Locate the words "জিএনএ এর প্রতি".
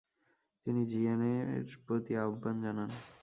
0.91-2.13